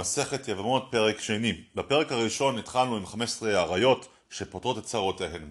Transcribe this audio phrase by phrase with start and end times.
[0.00, 1.52] מסכת יבמות פרק שני.
[1.74, 5.50] בפרק הראשון התחלנו עם 15 האריות שפותרות את צרותיהן.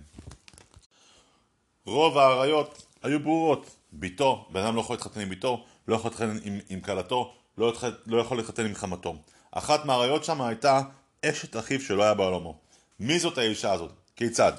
[1.85, 3.75] רוב האריות היו ברורות.
[3.91, 7.73] ביתו, בן אדם לא יכול להתחתן עם ביתו, לא יכול להתחתן עם, עם כלתו, לא,
[8.05, 9.15] לא יכול להתחתן עם חמתו.
[9.51, 10.81] אחת מהאריות שם הייתה
[11.25, 12.57] אשת אחיו שלא היה בעולמו.
[12.99, 13.91] מי זאת האישה הזאת?
[14.15, 14.53] כיצד?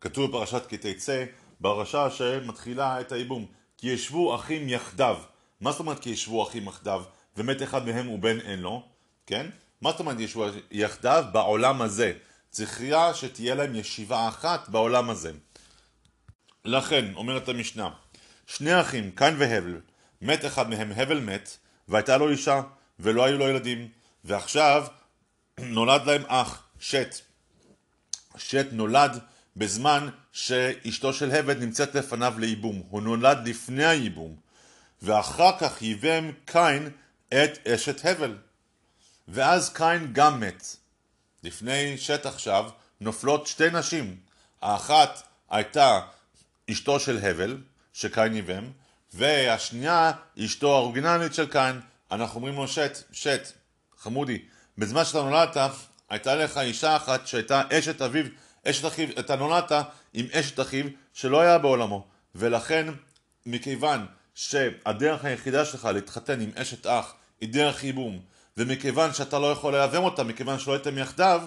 [0.00, 1.24] כתוב בפרשת כי תצא,
[1.62, 3.46] פרשה שמתחילה את הייבום.
[3.76, 5.16] כי ישבו אחים יחדיו.
[5.60, 7.02] מה זאת אומרת כי ישבו אחים יחדיו?
[7.36, 8.88] ומת אחד מהם ובן אין לו,
[9.26, 9.46] כן?
[9.80, 11.24] מה זאת אומרת ישבו יחדיו?
[11.32, 12.12] בעולם הזה.
[12.50, 15.32] צריכה שתהיה להם ישיבה אחת בעולם הזה.
[16.64, 17.90] לכן, אומרת המשנה,
[18.46, 19.80] שני אחים, קין והבל,
[20.22, 21.56] מת אחד מהם, הבל מת,
[21.88, 22.62] והייתה לו אישה,
[23.00, 23.88] ולא היו לו ילדים,
[24.24, 24.86] ועכשיו
[25.60, 27.14] נולד להם אח, שת.
[28.36, 29.18] שת נולד
[29.56, 32.82] בזמן שאשתו של הבל נמצאת לפניו לייבום.
[32.90, 34.36] הוא נולד לפני הייבום.
[35.02, 36.90] ואחר כך ייבם קין
[37.34, 38.36] את אשת הבל.
[39.28, 40.76] ואז קין גם מת.
[41.42, 44.16] לפני שת עכשיו נופלות שתי נשים.
[44.62, 46.00] האחת הייתה
[46.70, 47.58] אשתו של הבל,
[47.92, 48.64] שקין ייבם,
[49.14, 50.12] והשנייה
[50.44, 51.80] אשתו האורגינלית של קין.
[52.12, 53.52] אנחנו אומרים לו שת, שת,
[53.98, 54.38] חמודי,
[54.78, 55.56] בזמן שאתה נולדת
[56.10, 58.24] הייתה לך אישה אחת שהייתה אשת אביו,
[58.66, 59.72] אשת אחיו, אתה נולדת
[60.14, 62.86] עם אשת אחיו שלא היה בעולמו, ולכן
[63.46, 68.18] מכיוון שהדרך היחידה שלך להתחתן עם אשת אח היא דרך ייבום,
[68.56, 71.42] ומכיוון שאתה לא יכול לייבם אותה, מכיוון שלא הייתם יחדיו,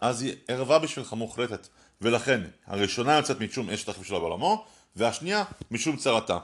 [0.00, 1.68] אז היא ערבה בשבילך מוחלטת.
[2.00, 4.64] ולכן, הראשונה יוצאת משום אשת אחיו שלו בעולמו,
[4.96, 6.38] והשנייה משום צרתה.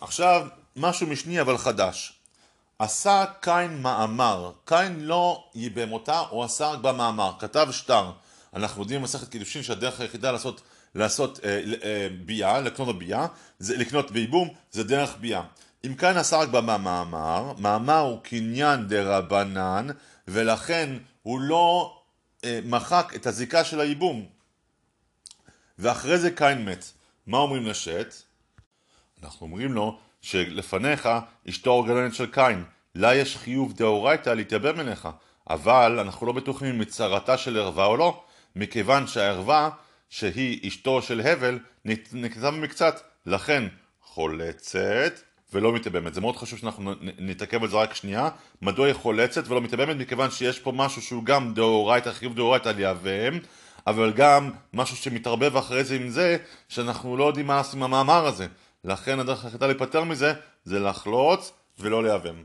[0.00, 2.12] עכשיו, משהו משני אבל חדש.
[2.78, 8.10] עשה קין מאמר, קין לא ייבם אותה, הוא עשה רק במאמר, כתב שטר.
[8.54, 10.60] אנחנו יודעים במסכת קידושין שהדרך היחידה לעשות,
[10.94, 13.26] לעשות אה, אה, ביאה, לקנות בביאה,
[13.58, 15.42] זה, לקנות בייבום, זה דרך ביאה.
[15.86, 19.86] אם קין עשה רק במאמר, מאמר הוא קניין דרבנן,
[20.28, 20.90] ולכן
[21.22, 21.98] הוא לא
[22.44, 24.26] אה, מחק את הזיקה של הייבום.
[25.78, 26.84] ואחרי זה קין מת.
[27.26, 28.14] מה אומרים לשת?
[29.22, 31.08] אנחנו אומרים לו שלפניך
[31.48, 32.64] אשתו האורגנלית של קין,
[32.94, 35.08] לה יש חיוב דאורייתא להתייבם אליך,
[35.50, 38.24] אבל אנחנו לא בטוחים אם מצרתה של ערווה או לא,
[38.56, 39.70] מכיוון שהערווה,
[40.10, 43.64] שהיא אשתו של הבל, נקטה במקצת, לכן
[44.02, 45.20] חולצת
[45.54, 46.14] ולא מתייבמת.
[46.14, 48.28] זה מאוד חשוב שאנחנו נתעכב על זה רק שנייה.
[48.62, 49.96] מדוע היא חולצת ולא מתייבמת?
[49.96, 53.38] מכיוון שיש פה משהו שהוא גם דאורייתא, חיוב דאורייתא לייבם,
[53.86, 56.36] אבל גם משהו שמתערבב אחרי זה עם זה,
[56.68, 58.46] שאנחנו לא יודעים מה לעשות עם המאמר הזה.
[58.84, 60.32] לכן הדרך היחידה להיפטר מזה,
[60.64, 62.42] זה לחלוץ ולא לייבם.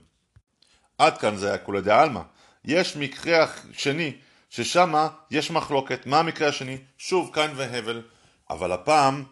[0.97, 2.21] עד כאן זה היה כולי דעלמא.
[2.65, 4.13] יש מקרה שני,
[4.49, 6.05] ששם יש מחלוקת.
[6.05, 6.77] מה המקרה השני?
[6.97, 8.01] שוב, קין והבל.
[8.49, 9.23] אבל הפעם,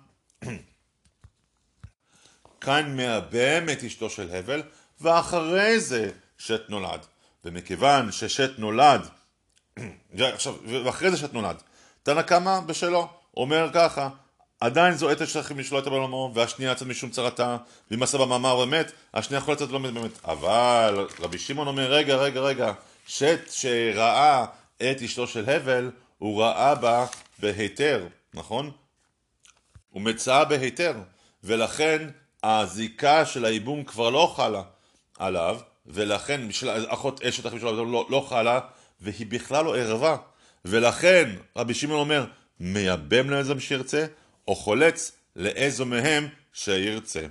[2.59, 4.61] קין מייבם את אשתו של הבל,
[5.01, 7.05] ואחרי זה שת נולד.
[7.45, 9.07] ומכיוון ששת נולד,
[10.19, 11.55] עכשיו, ואחרי זה שת נולד,
[12.03, 13.07] תנא קמא בשלו,
[13.37, 14.09] אומר ככה,
[14.59, 17.57] עדיין זועקת שצריכים לשלוט בעולמו, והשנייה יצאת משום צרתה,
[17.91, 20.25] ואם עשה במאמר ומת, השנייה יכול לצאת לא באמת.
[20.25, 22.73] אבל רבי שמעון אומר, רגע, רגע, רגע,
[23.07, 24.45] שת שראה
[24.77, 27.05] את אשתו של הבל, הוא ראה בה
[27.39, 28.71] בהיתר, נכון?
[29.89, 30.93] הוא מצאה בהיתר,
[31.43, 32.07] ולכן
[32.47, 34.63] הזיקה של הייבום כבר לא חלה
[35.19, 36.41] עליו, ולכן
[36.87, 38.59] אחות אשת אחיו שלו לא, לא חלה,
[39.01, 40.17] והיא בכלל לא ערווה.
[40.65, 42.25] ולכן רבי שמעון אומר,
[42.59, 44.05] מייבם לאיזה שירצה,
[44.47, 47.25] או חולץ לאיזו מהם שירצה.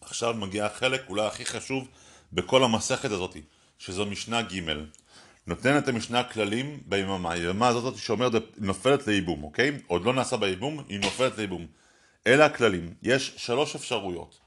[0.00, 1.88] עכשיו מגיע החלק אולי הכי חשוב
[2.32, 3.36] בכל המסכת הזאת,
[3.78, 4.60] שזו משנה ג'
[5.46, 9.78] נותנת המשנה כללים ביבמה, היבמה הזאת שאומרת נופלת לייבום, אוקיי?
[9.86, 11.66] עוד לא נעשה בייבום, היא נופלת לייבום.
[12.28, 14.38] אלה הכללים, יש שלוש אפשרויות,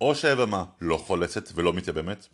[0.00, 2.26] או שהיבמה לא חולצת ולא מתייבמת,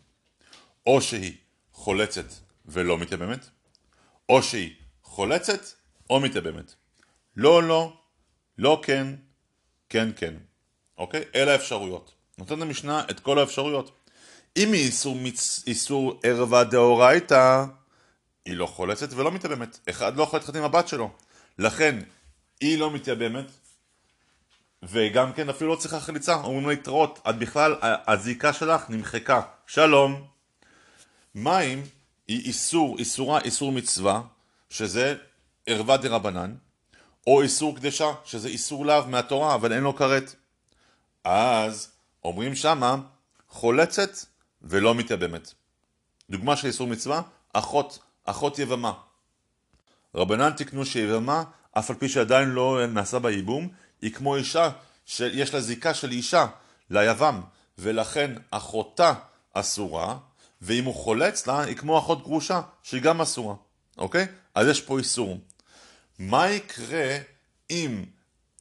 [0.87, 1.33] או שהיא
[1.73, 2.25] חולצת
[2.67, 3.47] ולא מתייבמת,
[4.29, 5.61] או שהיא חולצת
[6.11, 6.75] או מתייבמת.
[7.37, 7.97] לא, לא,
[8.59, 9.15] לא כן,
[9.89, 10.35] כן, כן.
[10.99, 11.25] אוקיי?
[11.35, 12.15] אלה האפשרויות.
[12.39, 13.91] נותנת המשנה את כל האפשרויות.
[14.57, 15.65] אם היא איסור, מצ...
[15.67, 17.65] איסור ערווה דאורייתא,
[18.45, 19.79] היא לא חולצת ולא מתייבמת.
[19.91, 21.11] אחד לא יכול להתחתן עם הבת שלו.
[21.59, 21.99] לכן,
[22.61, 23.47] היא לא מתייבמת,
[24.89, 26.35] וגם כן אפילו לא צריכה חליצה.
[26.35, 29.41] אומרים לה להתראות, את בכלל, הזיקה שלך נמחקה.
[29.67, 30.27] שלום.
[31.35, 31.83] מים
[32.29, 34.23] היא איסור, איסורה, איסור מצווה,
[34.71, 35.15] שזה
[35.67, 36.55] ערווה דה רבנן,
[37.27, 40.35] או איסור קדשה, שזה איסור לאו מהתורה, אבל אין לו כרת.
[41.25, 41.93] אז
[42.25, 42.97] אומרים שמה,
[43.49, 44.11] חולצת
[44.63, 45.55] ולא מתייבמת.
[46.31, 47.23] דוגמה של איסור מצווה,
[47.53, 48.93] אחות, אחות יבמה.
[50.15, 53.69] רבנן תקנו שיבמה, אף על פי שעדיין לא נעשה בה ייבום,
[54.03, 54.71] היא כמו אישה
[55.07, 56.47] שיש לה זיקה של אישה
[56.91, 57.41] ליבם,
[57.79, 59.15] ולכן אחותה
[59.53, 60.19] אסורה,
[60.63, 63.55] ואם הוא חולץ לה, היא כמו אחות גרושה, שהיא גם אסורה,
[63.99, 64.27] אוקיי?
[64.55, 65.39] אז יש פה איסור.
[66.19, 67.19] מה יקרה
[67.71, 68.05] אם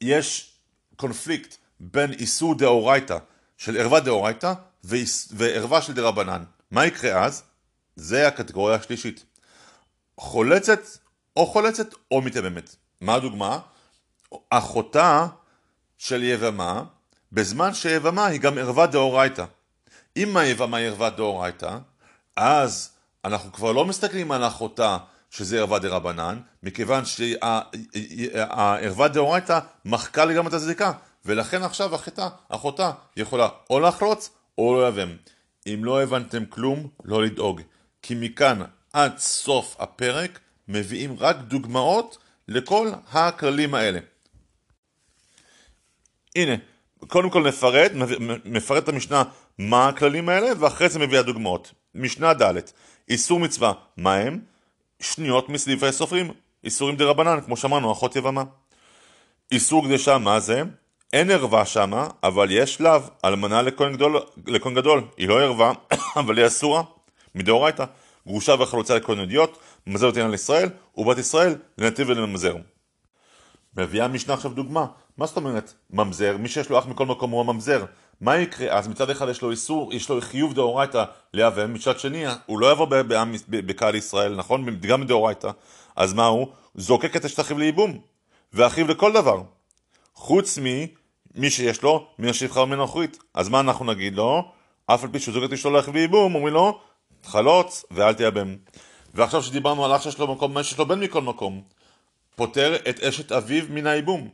[0.00, 0.52] יש
[0.96, 3.18] קונפליקט בין איסור דאורייתא
[3.58, 4.52] של ערווה דאורייתא
[5.30, 6.44] וערווה של דרבנן?
[6.70, 7.42] מה יקרה אז?
[7.96, 9.24] זה הקטגוריה השלישית.
[10.20, 10.80] חולצת
[11.36, 12.76] או חולצת או מתאממת.
[13.00, 13.58] מה הדוגמה?
[14.50, 15.26] אחותה
[15.98, 16.82] של יבמה,
[17.32, 19.44] בזמן שיבמה היא גם ערווה דאורייתא.
[20.16, 21.78] אם היבמה היא ערווה דאורייתא,
[22.36, 22.90] אז
[23.24, 24.98] אנחנו כבר לא מסתכלים על אחותה
[25.30, 30.92] שזה ערווה דרבנן, מכיוון שהערווה דאורייתא מחקה גם את הזריקה,
[31.24, 35.16] ולכן עכשיו אחותה, אחותה יכולה או לחלוץ או לא לבם.
[35.66, 37.60] אם לא הבנתם כלום, לא לדאוג,
[38.02, 38.62] כי מכאן
[38.92, 40.38] עד סוף הפרק
[40.68, 42.18] מביאים רק דוגמאות
[42.48, 43.98] לכל הכללים האלה.
[46.36, 46.54] הנה,
[47.08, 47.92] קודם כל נפרט,
[48.44, 49.22] מפרט את המשנה
[49.58, 51.72] מה הכללים האלה, ואחרי זה מביא הדוגמאות.
[51.94, 52.54] משנה ד'
[53.08, 54.40] איסור מצווה, מה הם?
[55.00, 56.30] שניות מסליפי סופרים,
[56.64, 58.44] איסורים דה רבנן, כמו שאמרנו, אחות יבמה.
[59.52, 60.62] איסור קדשה, מה זה?
[61.12, 65.04] אין ערווה שמה, אבל יש לאו, אלמנה לכהן גדול, לכהן גדול.
[65.16, 65.72] היא לא ערווה,
[66.20, 66.82] אבל היא אסורה,
[67.34, 67.84] מדאורייתא.
[68.26, 72.56] גרושה וחלוצה לכהן אדיוט, ממזר ותהיינה לישראל, ובת ישראל לנתיב ולממזר.
[73.76, 74.86] מביאה המשנה עכשיו דוגמה,
[75.18, 76.36] מה זאת אומרת ממזר?
[76.36, 77.84] מי שיש לו אח מכל מקום הוא הממזר.
[78.20, 78.78] מה יקרה?
[78.78, 81.04] אז מצד אחד יש לו איסור, יש לו חיוב דאורייתא
[81.34, 82.86] לאבם, מצד שני הוא לא יבוא
[83.48, 84.80] בקהל ישראל, נכון?
[84.80, 85.50] גם בדאורייתא.
[85.96, 86.46] אז מה הוא?
[86.74, 87.98] זוקק את השטחים לייבום,
[88.52, 89.42] ואחיו לכל דבר.
[90.14, 93.18] חוץ ממי שיש לו, מן השפחה ומן האחורית.
[93.34, 94.42] אז מה אנחנו נגיד לו?
[94.86, 96.80] אף על פי שהוא זוקק את אשתו לאחיו לייבום, אומרים לו,
[97.24, 98.56] חלוץ ואל תייבם.
[99.14, 101.62] ועכשיו שדיברנו על אח שיש לו מקום, מה שיש לו בן מכל מקום,
[102.36, 104.28] פוטר את אשת אביו מן הייבום.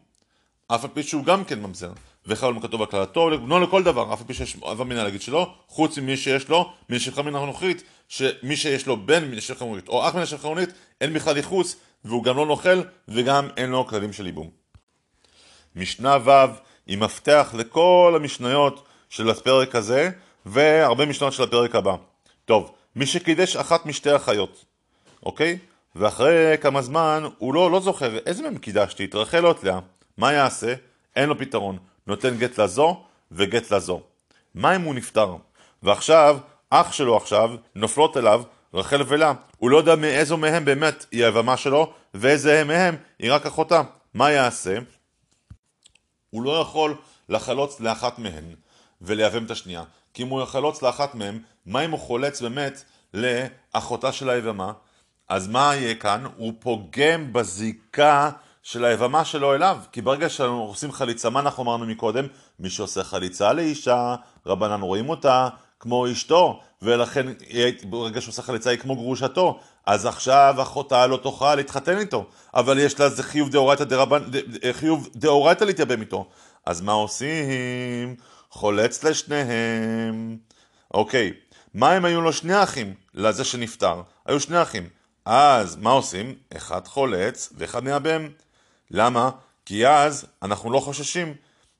[0.74, 1.92] אף על פי שהוא גם כן ממזר.
[2.26, 5.98] וחבל כתוב הקלטו, בנו לכל דבר, אף על פי שיש אב מן להגיד שלו, חוץ
[5.98, 10.14] ממי שיש לו, השפחה מן הנוכרית, שמי שיש לו בן מן השפחה הנוכרית, או אח
[10.14, 10.70] מן השפחה הנוכרית,
[11.00, 14.50] אין בכלל ייחוס, והוא גם לא נוכל, וגם אין לו כללים של ייבום.
[15.76, 16.30] משנה ו'
[16.86, 20.10] היא מפתח לכל המשניות של הפרק הזה,
[20.46, 21.96] והרבה משנות של הפרק הבא.
[22.44, 24.64] טוב, מי שקידש אחת משתי החיות,
[25.22, 25.58] אוקיי?
[25.96, 29.78] ואחרי כמה זמן הוא לא, לא זוכר איזה מהם קידשתי, את רחל או את לאה,
[30.22, 30.74] מה יעשה?
[31.16, 34.00] אין לו פתרון, נותן גט לזו וגט לזו.
[34.54, 35.36] מה אם הוא נפטר?
[35.82, 36.38] ועכשיו,
[36.70, 38.42] אח שלו עכשיו, נופלות אליו
[38.74, 43.46] רחל ולאה, הוא לא יודע מאיזו מהם באמת היא היבמה שלו, ואיזה מהם היא רק
[43.46, 43.82] אחותה.
[44.14, 44.78] מה יעשה?
[46.30, 46.96] הוא לא יכול
[47.28, 48.44] לחלוץ לאחת מהן
[49.00, 49.84] ולייבם את השנייה.
[50.14, 52.84] כי אם הוא יחלוץ לאחת מהם, מה אם הוא חולץ באמת
[53.14, 54.72] לאחותה של היבמה?
[55.28, 56.24] אז מה יהיה כאן?
[56.36, 58.30] הוא פוגם בזיקה
[58.62, 62.26] של היבמה שלו אליו, כי ברגע שאנחנו עושים חליצה, מה אנחנו אמרנו מקודם?
[62.58, 64.14] מי שעושה חליצה לאישה,
[64.46, 65.48] רבנן רואים אותה
[65.80, 67.26] כמו אשתו, ולכן
[67.84, 73.00] ברגע שעושה חליצה היא כמו גרושתו, אז עכשיו אחותה לא תוכל להתחתן איתו, אבל יש
[73.00, 74.22] לה איזה חיוב דאורייתא דרבן,
[74.72, 76.28] חיוב דאורייתא להתייבם איתו.
[76.66, 78.16] אז מה עושים?
[78.50, 80.36] חולץ לשניהם.
[80.94, 81.32] אוקיי,
[81.74, 84.02] מה אם היו לו שני אחים לזה שנפטר?
[84.26, 84.88] היו שני אחים.
[85.24, 86.34] אז מה עושים?
[86.56, 88.28] אחד חולץ ואחד מייבם.
[88.92, 89.30] למה?
[89.66, 91.34] כי אז אנחנו לא חוששים.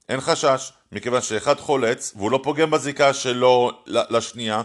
[0.08, 4.62] אין חשש, מכיוון שאחד חולץ והוא לא פוגם בזיקה שלו לשנייה,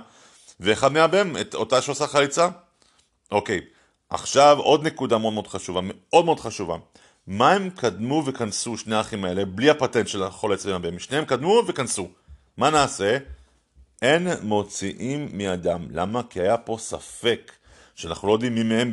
[0.60, 2.48] ואחד מייבם את אותה שעושה חליצה.
[3.32, 3.62] אוקיי,
[4.10, 6.76] עכשיו עוד נקודה מאוד מאוד חשובה, מאוד מאוד חשובה.
[7.28, 11.00] מה הם קדמו וכנסו שני האחים האלה בלי הפטנט של החולץ ומייבם?
[11.00, 12.08] שניהם קדמו וכנסו.
[12.58, 13.18] מה נעשה?
[14.02, 15.88] אין מוציאים מידם.
[15.92, 16.22] למה?
[16.30, 17.52] כי היה פה ספק,
[17.96, 18.92] שאנחנו לא יודעים מי מהם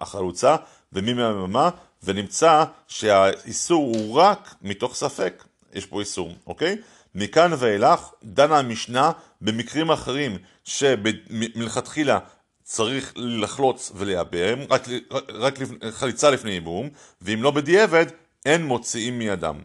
[0.00, 0.56] החלוצה
[0.92, 1.70] ומי מהם מה,
[2.06, 5.44] ונמצא שהאיסור הוא רק מתוך ספק.
[5.74, 6.76] יש פה איסור, אוקיי?
[7.14, 12.18] מכאן ואילך דנה המשנה במקרים אחרים שמלכתחילה
[12.62, 14.82] צריך לחלוץ ולייבם, רק,
[15.28, 15.58] רק
[15.90, 16.88] חליצה לפני ייבום,
[17.22, 18.06] ואם לא בדיעבד,
[18.46, 19.58] אין מוציאים מידם.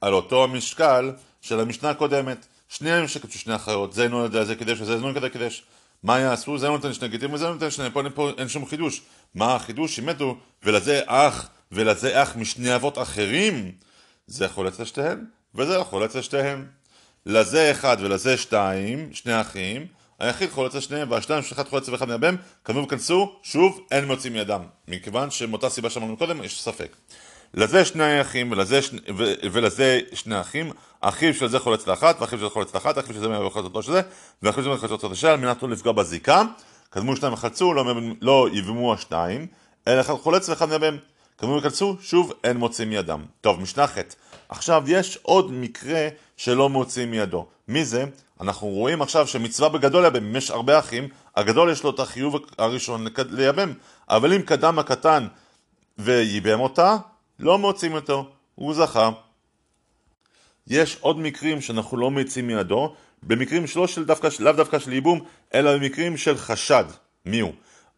[0.00, 4.80] על אותו המשקל של המשנה הקודמת, שניהם שקדשו שני אחיות, זה אינו יודע זה קידש
[4.80, 5.62] וזה אינו כדי קידש.
[6.02, 6.58] מה יעשו?
[6.58, 9.02] זה נותן שני גיטים וזה נותן שני, פה, פה אין שום חידוש.
[9.34, 9.96] מה החידוש?
[9.96, 13.72] שמתו, ולזה אח, ולזה אח משני אבות אחרים,
[14.26, 16.66] זה חולץ לשתיהם, וזה חולץ לשתיהם.
[17.26, 19.86] לזה אחד ולזה שתיים, שני אחים,
[20.18, 24.62] היחיד חולץ לשניהם, והשתיים שאחד חולץ ואחד מייבם, כתבו וכנסו, שוב, אין מוצאים מידם.
[24.88, 26.96] מכיוון שמאותה סיבה שאמרנו קודם, יש ספק.
[27.54, 32.38] לזה שני אחים ולזה, שני, ו, ולזה שני אחים, אחיו של זה חולץ לאחת, ואחיו
[32.38, 34.02] של זה חולץ לאחת, אחיו של זה מייבם אותו של זה,
[34.42, 36.42] ואחיו של זה חולץ אותו של על מנת לא לפגוע בזיקה.
[36.90, 37.84] קדמו שניים וחלצו, לא,
[38.20, 39.46] לא יבמו השניים,
[39.88, 40.96] אלא אחד חולץ ואחד מייבם.
[41.36, 43.22] קדמו וחלצו, שוב, אין מוצאים מידם.
[43.40, 43.98] טוב, משנה ח'
[44.48, 47.46] עכשיו יש עוד מקרה שלא מוצאים מידו.
[47.68, 48.04] מי זה?
[48.40, 52.36] אנחנו רואים עכשיו שמצווה בגדול לייבם, אם יש הרבה אחים, הגדול יש לו את החיוב
[52.58, 53.72] הראשון לייבם,
[54.08, 55.26] אבל אם קדם הקטן
[55.98, 56.96] וייבם אותה,
[57.40, 59.10] לא מוצאים אותו, הוא זכה.
[60.66, 65.20] יש עוד מקרים שאנחנו לא מציעים מידו, במקרים שלא של דווקא, לאו דווקא של ייבום,
[65.54, 66.84] אלא במקרים של חשד.
[67.26, 67.52] מי הוא?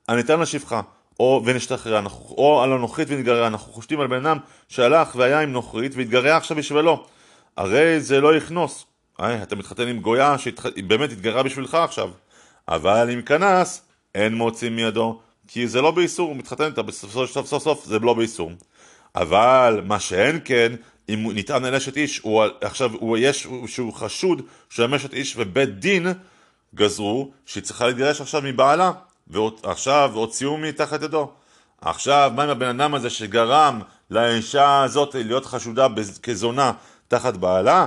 [0.08, 0.80] הניתן לשפחה,
[1.20, 5.92] או ונשתחרר, או על הנוכרית ונתגרע, אנחנו חושדים על בן אדם שהלך והיה עם נוכרית
[5.94, 7.06] והתגרע עכשיו בשבילו.
[7.56, 8.86] הרי זה לא יכנוס.
[9.18, 12.10] היי, אתה מתחתן עם גויה שבאמת התגרעה בשבילך עכשיו.
[12.68, 13.82] אבל עם כנס,
[14.14, 17.98] אין מוצאים מידו, כי זה לא באיסור, הוא מתחתן איתה בסוף סוף, סוף סוף זה
[17.98, 18.50] לא באיסור.
[19.16, 20.72] אבל מה שאין כן,
[21.08, 25.34] אם הוא נטען על אשת איש, הוא עכשיו, הוא יש, שהוא חשוד שהוא אשת איש
[25.36, 26.06] ובית דין
[26.74, 28.92] גזרו שהיא צריכה להתגרש עכשיו מבעלה,
[29.26, 31.30] ועכשיו הוציאו מתחת ידו.
[31.80, 35.86] עכשיו, מה עם הבן אדם הזה שגרם לאישה הזאת להיות חשודה
[36.22, 36.72] כזונה
[37.08, 37.86] תחת בעלה?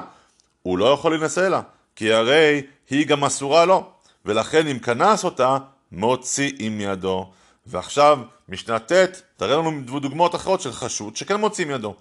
[0.61, 1.61] הוא לא יכול להינשא לה,
[1.95, 3.89] כי הרי היא גם אסורה לו,
[4.25, 5.57] ולכן אם כנס אותה,
[5.91, 7.31] מוציא עם ידו.
[7.65, 8.19] ועכשיו,
[8.49, 8.91] משנה ט',
[9.37, 11.95] תראה לנו דוגמאות אחרות של חשוד שכן מוציא עם ידו.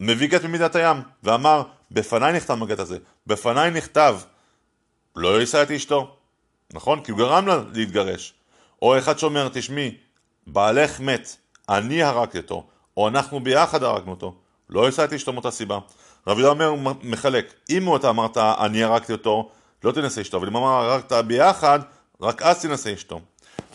[0.00, 4.18] מביא גט ממידת הים, ואמר, בפניי נכתב הגט הזה, בפניי נכתב,
[5.16, 6.16] לא יישא את אשתו,
[6.72, 7.00] נכון?
[7.04, 8.34] כי הוא גרם לה להתגרש.
[8.82, 9.96] או אחד שאומר, תשמעי,
[10.46, 11.36] בעלך מת,
[11.68, 12.66] אני הרגתי אותו,
[12.96, 14.34] או אנחנו ביחד הרגנו אותו,
[14.70, 15.78] לא יישא את אשתו מאותה סיבה.
[16.26, 19.50] רבי יהודה אומר, מחלק, אם אתה אמרת, אני הרגתי אותו,
[19.84, 21.80] לא תנסה אשתו, אבל אם אמר, הרגת ביחד,
[22.20, 23.20] רק אז תנסה אשתו.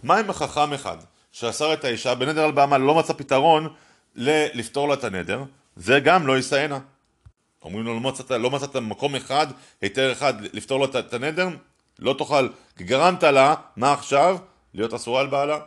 [0.03, 0.97] מה עם החכם אחד,
[1.39, 3.67] שאסר את האישה בנדר על בעמל, לא מצא פתרון
[4.15, 5.43] לפתור לה את הנדר,
[5.75, 6.79] זה גם לא יישאנה.
[7.63, 9.47] אומרים לו, לא מצאת, לא מצאת מקום אחד,
[9.81, 11.47] היתר אחד, לפתור לו את הנדר,
[11.99, 14.37] לא תוכל, כי גרמת לה, מה עכשיו?
[14.73, 15.59] להיות אסורה על בעלה.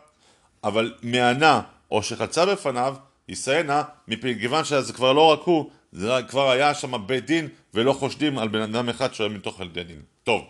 [0.64, 1.60] אבל מענה,
[1.90, 2.96] או שחלצה בפניו,
[3.28, 8.38] יישאנה, מכיוון שזה כבר לא רק הוא, זה כבר היה שם בית דין, ולא חושדים
[8.38, 10.02] על בן אדם אחד שהיה מתוך ילדי דין.
[10.24, 10.44] טוב,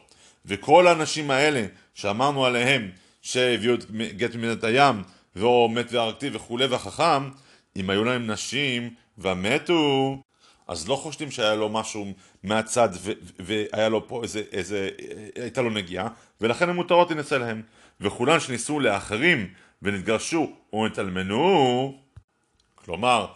[0.46, 2.90] וכל האנשים האלה שאמרנו עליהם,
[3.22, 5.02] שהביאו את גט מדינת הים,
[5.36, 7.30] ואו מת והרגתי וכולי והחכם,
[7.76, 10.16] אם היו להם נשים ומתו,
[10.68, 12.06] אז לא חושדים שהיה לו משהו
[12.42, 12.88] מהצד
[13.38, 14.88] והיה לו פה איזה, איזה,
[15.34, 16.08] הייתה לו נגיעה,
[16.40, 17.62] ולכן הן מותרות להינשא להם.
[18.00, 19.48] וכולן שנישאו לאחרים
[19.82, 21.94] ונתגרשו או נתאלמנו,
[22.74, 23.26] כלומר,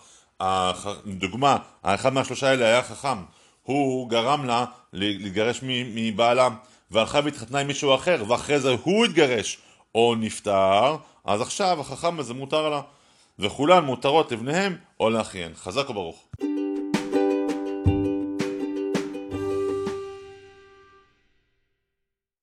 [1.07, 3.19] דוגמה, האחד מהשלושה האלה היה חכם,
[3.63, 6.49] הוא גרם לה להתגרש מבעלה,
[6.91, 9.59] והלכה והתחתנה עם מישהו אחר, ואחרי זה הוא התגרש
[9.95, 12.81] או נפטר, אז עכשיו החכם הזה מותר לה,
[13.39, 15.53] וכולן מותרות לבניהם או לאחיהן.
[15.55, 16.25] חזק וברוך.